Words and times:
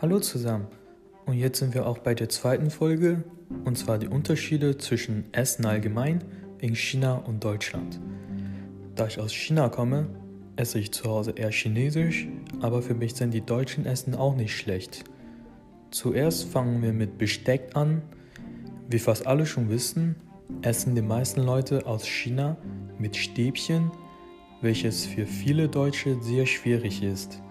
Hallo 0.00 0.20
zusammen. 0.20 0.68
Und 1.26 1.38
jetzt 1.38 1.58
sind 1.58 1.74
wir 1.74 1.84
auch 1.84 1.98
bei 1.98 2.14
der 2.14 2.28
zweiten 2.28 2.70
Folge, 2.70 3.24
und 3.64 3.76
zwar 3.76 3.98
die 3.98 4.06
Unterschiede 4.06 4.78
zwischen 4.78 5.24
Essen 5.32 5.66
allgemein 5.66 6.22
in 6.60 6.76
China 6.76 7.16
und 7.16 7.42
Deutschland. 7.42 7.98
Da 8.94 9.08
ich 9.08 9.18
aus 9.18 9.32
China 9.32 9.68
komme, 9.68 10.06
esse 10.54 10.78
ich 10.78 10.92
zu 10.92 11.10
Hause 11.10 11.32
eher 11.32 11.50
chinesisch, 11.50 12.28
aber 12.60 12.80
für 12.80 12.94
mich 12.94 13.16
sind 13.16 13.34
die 13.34 13.40
deutschen 13.40 13.86
Essen 13.86 14.14
auch 14.14 14.36
nicht 14.36 14.56
schlecht. 14.56 15.02
Zuerst 15.90 16.44
fangen 16.44 16.80
wir 16.80 16.92
mit 16.92 17.18
Besteck 17.18 17.74
an. 17.74 18.02
Wie 18.88 19.00
fast 19.00 19.26
alle 19.26 19.46
schon 19.46 19.68
wissen, 19.68 20.14
essen 20.62 20.94
die 20.94 21.02
meisten 21.02 21.42
Leute 21.42 21.86
aus 21.86 22.06
China 22.06 22.56
mit 23.00 23.16
Stäbchen, 23.16 23.90
welches 24.62 25.06
für 25.06 25.26
viele 25.26 25.68
Deutsche 25.68 26.22
sehr 26.22 26.46
schwierig 26.46 27.02
ist. 27.02 27.42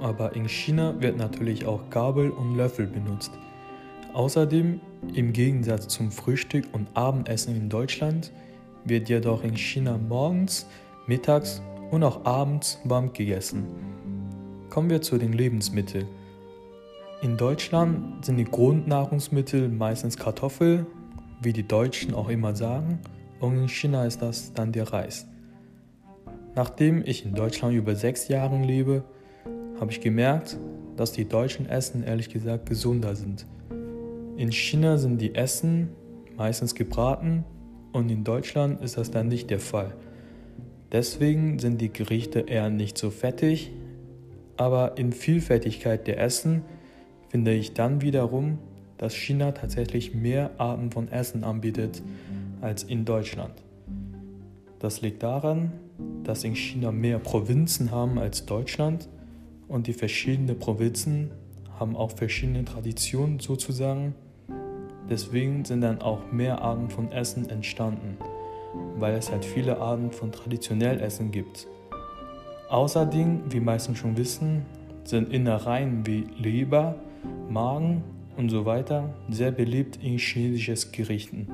Aber 0.00 0.36
in 0.36 0.48
China 0.48 0.94
wird 1.00 1.16
natürlich 1.16 1.66
auch 1.66 1.88
Gabel 1.90 2.30
und 2.30 2.56
Löffel 2.56 2.86
benutzt. 2.86 3.32
Außerdem, 4.12 4.80
im 5.14 5.32
Gegensatz 5.32 5.88
zum 5.88 6.10
Frühstück 6.10 6.66
und 6.72 6.88
Abendessen 6.94 7.56
in 7.56 7.68
Deutschland, 7.68 8.32
wird 8.84 9.08
jedoch 9.08 9.42
in 9.42 9.56
China 9.56 9.98
morgens, 9.98 10.66
mittags 11.06 11.62
und 11.90 12.02
auch 12.02 12.24
abends 12.24 12.78
warm 12.84 13.12
gegessen. 13.12 13.64
Kommen 14.70 14.90
wir 14.90 15.02
zu 15.02 15.18
den 15.18 15.32
Lebensmitteln. 15.32 16.06
In 17.22 17.36
Deutschland 17.36 18.24
sind 18.24 18.36
die 18.36 18.44
Grundnahrungsmittel 18.44 19.68
meistens 19.68 20.16
Kartoffel, 20.16 20.86
wie 21.40 21.52
die 21.52 21.66
Deutschen 21.66 22.14
auch 22.14 22.28
immer 22.28 22.54
sagen, 22.54 23.00
und 23.40 23.56
in 23.56 23.68
China 23.68 24.04
ist 24.06 24.22
das 24.22 24.52
dann 24.52 24.72
der 24.72 24.92
Reis. 24.92 25.26
Nachdem 26.54 27.02
ich 27.04 27.24
in 27.24 27.34
Deutschland 27.34 27.74
über 27.74 27.94
sechs 27.94 28.28
Jahre 28.28 28.58
lebe, 28.62 29.04
habe 29.80 29.90
ich 29.90 30.00
gemerkt, 30.00 30.58
dass 30.96 31.12
die 31.12 31.28
deutschen 31.28 31.68
Essen 31.68 32.02
ehrlich 32.02 32.28
gesagt 32.30 32.68
gesunder 32.68 33.14
sind. 33.14 33.46
In 34.36 34.52
China 34.52 34.96
sind 34.98 35.20
die 35.20 35.34
Essen 35.34 35.88
meistens 36.36 36.74
gebraten 36.74 37.44
und 37.92 38.10
in 38.10 38.24
Deutschland 38.24 38.82
ist 38.82 38.96
das 38.98 39.10
dann 39.10 39.28
nicht 39.28 39.50
der 39.50 39.60
Fall. 39.60 39.94
Deswegen 40.92 41.58
sind 41.58 41.80
die 41.80 41.92
Gerichte 41.92 42.40
eher 42.40 42.70
nicht 42.70 42.96
so 42.98 43.10
fettig, 43.10 43.72
aber 44.56 44.96
in 44.98 45.12
Vielfältigkeit 45.12 46.06
der 46.06 46.20
Essen 46.20 46.62
finde 47.28 47.52
ich 47.52 47.74
dann 47.74 48.00
wiederum, 48.02 48.58
dass 48.98 49.14
China 49.14 49.52
tatsächlich 49.52 50.14
mehr 50.14 50.50
Arten 50.58 50.90
von 50.90 51.08
Essen 51.08 51.44
anbietet 51.44 52.02
als 52.60 52.82
in 52.82 53.04
Deutschland. 53.04 53.62
Das 54.78 55.02
liegt 55.02 55.22
daran, 55.22 55.72
dass 56.24 56.44
in 56.44 56.54
China 56.54 56.92
mehr 56.92 57.18
Provinzen 57.18 57.90
haben 57.90 58.18
als 58.18 58.46
Deutschland 58.46 59.08
und 59.68 59.86
die 59.86 59.92
verschiedenen 59.92 60.58
Provinzen 60.58 61.30
haben 61.78 61.96
auch 61.96 62.10
verschiedene 62.12 62.64
Traditionen 62.64 63.40
sozusagen. 63.40 64.14
Deswegen 65.08 65.64
sind 65.64 65.82
dann 65.82 66.00
auch 66.00 66.32
mehr 66.32 66.62
Arten 66.62 66.90
von 66.90 67.12
Essen 67.12 67.48
entstanden, 67.48 68.16
weil 68.98 69.14
es 69.14 69.30
halt 69.30 69.44
viele 69.44 69.78
Arten 69.78 70.10
von 70.10 70.32
traditionell 70.32 71.00
Essen 71.00 71.30
gibt. 71.30 71.66
Außerdem, 72.68 73.42
wie 73.50 73.60
meisten 73.60 73.94
schon 73.94 74.16
wissen, 74.16 74.66
sind 75.04 75.32
Innereien 75.32 76.04
wie 76.06 76.26
Leber, 76.36 76.96
Magen 77.48 78.02
und 78.36 78.50
so 78.50 78.64
weiter 78.66 79.14
sehr 79.30 79.52
beliebt 79.52 79.98
in 80.02 80.18
chinesischen 80.18 80.92
Gerichten. 80.92 81.48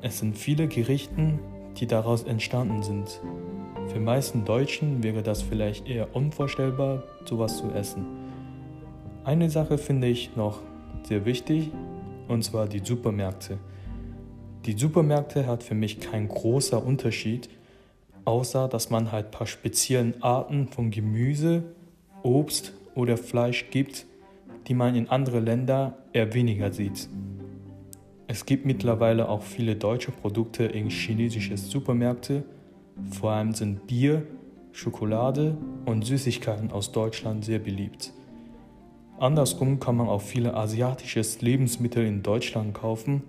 Es 0.00 0.18
sind 0.18 0.36
viele 0.36 0.66
Gerichte, 0.68 1.38
die 1.76 1.86
daraus 1.86 2.22
entstanden 2.22 2.82
sind. 2.82 3.20
Für 3.88 4.00
meisten 4.00 4.44
Deutschen 4.44 5.02
wäre 5.02 5.22
das 5.22 5.42
vielleicht 5.42 5.88
eher 5.88 6.14
unvorstellbar, 6.14 7.04
sowas 7.24 7.58
zu 7.58 7.70
essen. 7.70 8.04
Eine 9.24 9.48
Sache 9.50 9.78
finde 9.78 10.08
ich 10.08 10.36
noch 10.36 10.60
sehr 11.04 11.24
wichtig, 11.24 11.70
und 12.28 12.42
zwar 12.42 12.66
die 12.66 12.80
Supermärkte. 12.84 13.58
Die 14.64 14.76
Supermärkte 14.76 15.46
hat 15.46 15.62
für 15.62 15.74
mich 15.74 16.00
kein 16.00 16.28
großer 16.28 16.84
Unterschied, 16.84 17.48
außer 18.24 18.68
dass 18.68 18.90
man 18.90 19.12
halt 19.12 19.26
ein 19.26 19.30
paar 19.30 19.46
speziellen 19.46 20.20
Arten 20.22 20.66
von 20.68 20.90
Gemüse, 20.90 21.62
Obst 22.22 22.72
oder 22.96 23.16
Fleisch 23.16 23.70
gibt, 23.70 24.06
die 24.66 24.74
man 24.74 24.96
in 24.96 25.08
andere 25.08 25.38
Länder 25.38 25.96
eher 26.12 26.34
weniger 26.34 26.72
sieht. 26.72 27.08
Es 28.26 28.44
gibt 28.44 28.66
mittlerweile 28.66 29.28
auch 29.28 29.42
viele 29.42 29.76
deutsche 29.76 30.10
Produkte 30.10 30.64
in 30.64 30.90
chinesischen 30.90 31.56
Supermärkten, 31.56 32.42
vor 33.10 33.32
allem 33.32 33.52
sind 33.52 33.86
Bier, 33.86 34.26
Schokolade 34.72 35.56
und 35.84 36.04
Süßigkeiten 36.04 36.70
aus 36.70 36.92
Deutschland 36.92 37.44
sehr 37.44 37.58
beliebt. 37.58 38.12
Andersrum 39.18 39.80
kann 39.80 39.96
man 39.96 40.08
auch 40.08 40.20
viele 40.20 40.54
asiatische 40.54 41.22
Lebensmittel 41.40 42.04
in 42.04 42.22
Deutschland 42.22 42.74
kaufen. 42.74 43.22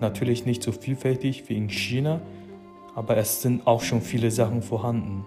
Natürlich 0.00 0.44
nicht 0.44 0.62
so 0.62 0.72
vielfältig 0.72 1.48
wie 1.48 1.56
in 1.56 1.70
China, 1.70 2.20
aber 2.96 3.16
es 3.16 3.42
sind 3.42 3.66
auch 3.66 3.82
schon 3.82 4.00
viele 4.00 4.30
Sachen 4.30 4.62
vorhanden. 4.62 5.24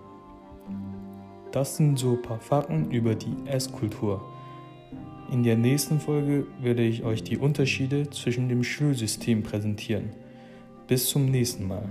Das 1.51 1.78
sind 1.78 1.97
so 1.97 2.11
ein 2.11 2.22
paar 2.22 2.39
Fakten 2.39 2.91
über 2.91 3.16
die 3.16 3.35
Esskultur. 3.45 4.22
In 5.31 5.44
der 5.44 5.57
nächsten 5.57 5.99
Folge 5.99 6.45
werde 6.61 6.84
ich 6.84 7.03
euch 7.03 7.23
die 7.23 7.38
Unterschiede 7.38 8.09
zwischen 8.09 8.49
dem 8.49 8.63
Schulsystem 8.63 9.44
präsentieren. 9.44 10.11
Bis 10.88 11.09
zum 11.09 11.25
nächsten 11.25 11.67
Mal. 11.67 11.88